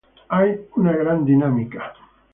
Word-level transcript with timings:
Hay 0.29 0.65
una 0.77 0.93
gran 0.93 1.23
dinámica. 1.25 1.93